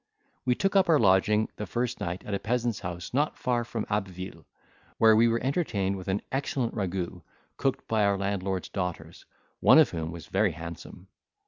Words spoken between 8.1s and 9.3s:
landlord's daughters,